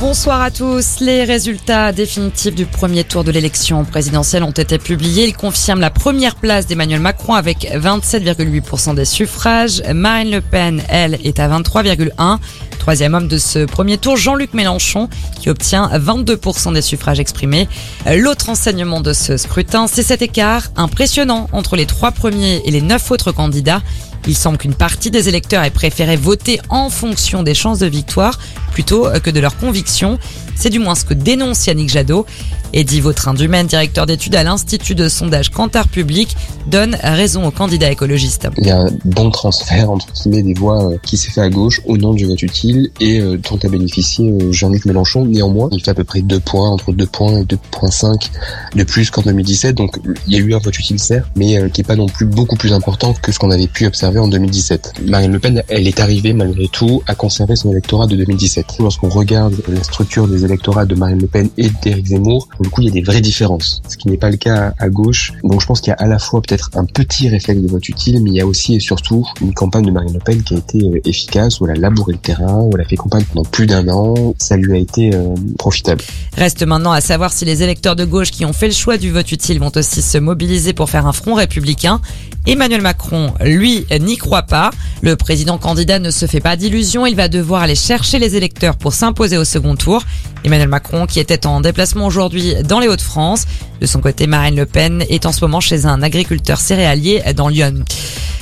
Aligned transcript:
Bonsoir 0.00 0.40
à 0.40 0.52
tous. 0.52 1.00
Les 1.00 1.24
résultats 1.24 1.90
définitifs 1.90 2.54
du 2.54 2.66
premier 2.66 3.02
tour 3.02 3.24
de 3.24 3.32
l'élection 3.32 3.84
présidentielle 3.84 4.44
ont 4.44 4.52
été 4.52 4.78
publiés. 4.78 5.26
Ils 5.26 5.36
confirment 5.36 5.80
la 5.80 5.90
première 5.90 6.36
place 6.36 6.68
d'Emmanuel 6.68 7.00
Macron 7.00 7.34
avec 7.34 7.68
27,8% 7.74 8.94
des 8.94 9.04
suffrages. 9.04 9.82
Marine 9.92 10.30
Le 10.30 10.40
Pen, 10.40 10.80
elle, 10.88 11.18
est 11.24 11.40
à 11.40 11.48
23,1%. 11.48 12.38
Troisième 12.78 13.14
homme 13.14 13.26
de 13.26 13.38
ce 13.38 13.64
premier 13.64 13.98
tour, 13.98 14.16
Jean-Luc 14.16 14.54
Mélenchon, 14.54 15.08
qui 15.40 15.50
obtient 15.50 15.88
22% 15.88 16.72
des 16.72 16.80
suffrages 16.80 17.18
exprimés. 17.18 17.68
L'autre 18.06 18.50
enseignement 18.50 19.00
de 19.00 19.12
ce 19.12 19.36
scrutin, 19.36 19.88
c'est 19.88 20.04
cet 20.04 20.22
écart 20.22 20.68
impressionnant 20.76 21.48
entre 21.50 21.74
les 21.74 21.86
trois 21.86 22.12
premiers 22.12 22.62
et 22.64 22.70
les 22.70 22.82
neuf 22.82 23.10
autres 23.10 23.32
candidats. 23.32 23.82
Il 24.28 24.36
semble 24.36 24.58
qu'une 24.58 24.74
partie 24.74 25.10
des 25.10 25.28
électeurs 25.28 25.64
ait 25.64 25.70
préféré 25.70 26.16
voter 26.16 26.60
en 26.68 26.88
fonction 26.90 27.42
des 27.42 27.54
chances 27.54 27.78
de 27.78 27.86
victoire 27.86 28.38
plutôt 28.78 29.08
que 29.24 29.30
de 29.30 29.40
leurs 29.40 29.56
convictions. 29.56 30.20
C'est 30.54 30.70
du 30.70 30.78
moins 30.78 30.94
ce 30.94 31.04
que 31.04 31.12
dénonce 31.12 31.66
Yannick 31.66 31.88
Jadot. 31.88 32.24
Eddie 32.72 33.00
Vautrin 33.00 33.34
Dumaine, 33.34 33.66
directeur 33.66 34.06
d'études 34.06 34.34
à 34.34 34.44
l'Institut 34.44 34.94
de 34.94 35.08
sondage 35.08 35.50
Cantar 35.50 35.88
Public, 35.88 36.36
donne 36.66 36.96
raison 37.02 37.46
aux 37.46 37.50
candidats 37.50 37.90
écologistes. 37.90 38.46
Il 38.58 38.66
y 38.66 38.70
a 38.70 38.80
un 38.80 38.90
bon 39.04 39.30
transfert 39.30 39.90
entre 39.90 40.12
guillemets 40.12 40.42
des 40.42 40.54
voix 40.54 40.92
euh, 40.92 40.96
qui 41.02 41.16
s'est 41.16 41.30
fait 41.30 41.40
à 41.40 41.48
gauche 41.48 41.80
au 41.86 41.96
nom 41.96 42.12
du 42.12 42.26
vote 42.26 42.42
utile 42.42 42.90
et 43.00 43.20
euh, 43.20 43.38
dont 43.38 43.58
a 43.62 43.68
bénéficié 43.68 44.30
euh, 44.30 44.52
Jean-Luc 44.52 44.84
Mélenchon. 44.84 45.24
Néanmoins, 45.24 45.70
il 45.72 45.82
fait 45.82 45.90
à 45.90 45.94
peu 45.94 46.04
près 46.04 46.20
2 46.20 46.40
points, 46.40 46.68
entre 46.68 46.92
2 46.92 47.06
points 47.06 47.40
et 47.40 47.44
2,5 47.44 48.30
de 48.76 48.84
plus 48.84 49.10
qu'en 49.10 49.22
2017. 49.22 49.74
Donc 49.74 49.98
il 50.26 50.34
y 50.34 50.36
a 50.36 50.40
eu 50.40 50.54
un 50.54 50.58
vote 50.58 50.78
utile 50.78 50.98
certes, 50.98 51.26
mais 51.36 51.70
qui 51.70 51.80
est 51.80 51.84
pas 51.84 51.96
non 51.96 52.06
plus 52.06 52.26
beaucoup 52.26 52.56
plus 52.56 52.72
important 52.72 53.14
que 53.14 53.32
ce 53.32 53.38
qu'on 53.38 53.50
avait 53.50 53.66
pu 53.66 53.86
observer 53.86 54.18
en 54.18 54.28
2017. 54.28 54.94
Marine 55.06 55.32
Le 55.32 55.38
Pen, 55.38 55.62
elle 55.68 55.88
est 55.88 56.00
arrivée 56.00 56.32
malgré 56.32 56.68
tout 56.68 57.02
à 57.06 57.14
conserver 57.14 57.56
son 57.56 57.72
électorat 57.72 58.06
de 58.06 58.16
2017. 58.16 58.66
Lorsqu'on 58.78 59.08
regarde 59.08 59.54
la 59.68 59.82
structure 59.82 60.28
des 60.28 60.44
électorats 60.44 60.86
de 60.86 60.94
Marine 60.94 61.20
Le 61.20 61.26
Pen 61.26 61.48
et 61.56 61.68
d'Éric 61.82 62.06
Zemmour, 62.06 62.48
le 62.60 62.68
coup, 62.68 62.82
il 62.82 62.86
y 62.86 62.90
a 62.90 62.92
des 62.92 63.02
vraies 63.02 63.20
différences, 63.20 63.82
ce 63.88 63.96
qui 63.96 64.08
n'est 64.08 64.16
pas 64.16 64.30
le 64.30 64.36
cas 64.36 64.72
à 64.78 64.88
gauche. 64.88 65.32
Donc 65.44 65.60
je 65.60 65.66
pense 65.66 65.80
qu'il 65.80 65.90
y 65.90 65.94
a 65.94 65.96
à 65.96 66.06
la 66.06 66.18
fois 66.18 66.40
peut-être 66.40 66.70
un 66.74 66.84
petit 66.84 67.28
réflexe 67.28 67.60
de 67.60 67.68
vote 67.68 67.88
utile, 67.88 68.22
mais 68.22 68.30
il 68.30 68.36
y 68.36 68.40
a 68.40 68.46
aussi 68.46 68.76
et 68.76 68.80
surtout 68.80 69.26
une 69.40 69.54
campagne 69.54 69.84
de 69.84 69.90
Marine 69.90 70.12
Le 70.12 70.20
Pen 70.20 70.42
qui 70.42 70.54
a 70.54 70.58
été 70.58 70.78
euh, 70.82 71.00
efficace, 71.04 71.60
où 71.60 71.66
elle 71.66 71.76
a 71.76 71.80
labouré 71.80 72.12
le 72.12 72.18
terrain, 72.18 72.62
où 72.62 72.70
elle 72.74 72.82
a 72.82 72.84
fait 72.84 72.96
campagne 72.96 73.24
pendant 73.24 73.48
plus 73.48 73.66
d'un 73.66 73.88
an. 73.88 74.34
Ça 74.38 74.56
lui 74.56 74.72
a 74.74 74.76
été 74.76 75.14
euh, 75.14 75.34
profitable. 75.58 76.02
Reste 76.36 76.62
maintenant 76.64 76.92
à 76.92 77.00
savoir 77.00 77.32
si 77.32 77.44
les 77.44 77.62
électeurs 77.62 77.96
de 77.96 78.04
gauche 78.04 78.30
qui 78.30 78.44
ont 78.44 78.52
fait 78.52 78.68
le 78.68 78.74
choix 78.74 78.96
du 78.96 79.10
vote 79.10 79.30
utile 79.32 79.58
vont 79.58 79.72
aussi 79.74 80.02
se 80.02 80.18
mobiliser 80.18 80.72
pour 80.72 80.90
faire 80.90 81.06
un 81.06 81.12
front 81.12 81.34
républicain. 81.34 82.00
Emmanuel 82.46 82.80
Macron, 82.80 83.34
lui, 83.44 83.86
n'y 84.00 84.16
croit 84.16 84.42
pas. 84.42 84.70
Le 85.00 85.14
président 85.14 85.58
candidat 85.58 86.00
ne 86.00 86.10
se 86.10 86.26
fait 86.26 86.40
pas 86.40 86.56
d'illusions. 86.56 87.06
Il 87.06 87.14
va 87.14 87.28
devoir 87.28 87.62
aller 87.62 87.76
chercher 87.76 88.18
les 88.18 88.34
électeurs 88.34 88.76
pour 88.76 88.92
s'imposer 88.92 89.38
au 89.38 89.44
second 89.44 89.76
tour. 89.76 90.02
Emmanuel 90.44 90.68
Macron, 90.68 91.06
qui 91.06 91.20
était 91.20 91.46
en 91.46 91.60
déplacement 91.60 92.06
aujourd'hui 92.06 92.54
dans 92.64 92.80
les 92.80 92.88
Hauts-de-France. 92.88 93.46
De 93.80 93.86
son 93.86 94.00
côté, 94.00 94.26
Marine 94.26 94.56
Le 94.56 94.66
Pen 94.66 95.04
est 95.08 95.24
en 95.24 95.32
ce 95.32 95.44
moment 95.44 95.60
chez 95.60 95.86
un 95.86 96.02
agriculteur 96.02 96.58
céréalier 96.58 97.22
dans 97.36 97.48
Lyon. 97.48 97.84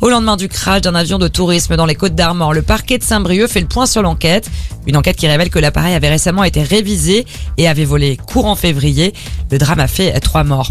Au 0.00 0.08
lendemain 0.08 0.36
du 0.36 0.48
crash 0.48 0.80
d'un 0.80 0.94
avion 0.94 1.18
de 1.18 1.28
tourisme 1.28 1.76
dans 1.76 1.86
les 1.86 1.96
Côtes 1.96 2.14
d'Armor, 2.14 2.54
le 2.54 2.62
parquet 2.62 2.98
de 2.98 3.02
Saint-Brieuc 3.02 3.48
fait 3.48 3.60
le 3.60 3.66
point 3.66 3.86
sur 3.86 4.00
l'enquête. 4.00 4.48
Une 4.86 4.96
enquête 4.96 5.16
qui 5.16 5.26
révèle 5.26 5.50
que 5.50 5.58
l'appareil 5.58 5.94
avait 5.94 6.08
récemment 6.08 6.44
été 6.44 6.62
révisé 6.62 7.26
et 7.58 7.68
avait 7.68 7.84
volé 7.84 8.16
courant 8.16 8.54
février. 8.54 9.12
Le 9.50 9.58
drame 9.58 9.80
a 9.80 9.88
fait 9.88 10.18
trois 10.20 10.44
morts. 10.44 10.70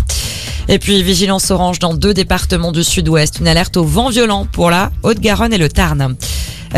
Et 0.69 0.79
puis, 0.79 1.01
vigilance 1.01 1.49
orange 1.49 1.79
dans 1.79 1.93
deux 1.93 2.13
départements 2.13 2.71
du 2.71 2.83
sud-ouest. 2.83 3.39
Une 3.39 3.47
alerte 3.47 3.77
au 3.77 3.83
vent 3.83 4.09
violent 4.09 4.45
pour 4.51 4.69
la 4.69 4.91
Haute-Garonne 5.03 5.53
et 5.53 5.57
le 5.57 5.69
Tarn. 5.69 6.15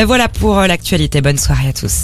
Voilà 0.05 0.27
pour 0.27 0.55
l'actualité. 0.61 1.21
Bonne 1.21 1.37
soirée 1.37 1.69
à 1.69 1.73
tous. 1.73 1.97